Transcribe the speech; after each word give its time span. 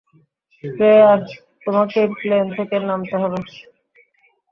Claire, 0.63 1.19
তোমাকেই 1.63 2.07
plane 2.17 2.45
থেকে 2.57 2.75
নামতে 2.87 3.15
হবে। 3.21 3.39